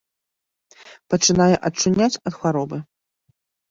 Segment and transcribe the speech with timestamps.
[1.15, 2.77] Пачынае ачуняць ад хваробы.